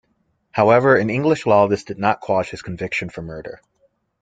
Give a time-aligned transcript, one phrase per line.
[0.49, 3.61] However, in English law this did not quash his conviction for murder.